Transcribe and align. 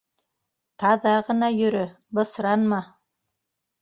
—Таҙа 0.83 1.13
ғына 1.29 1.51
йөрө, 1.57 1.85
бысранма! 2.21 2.85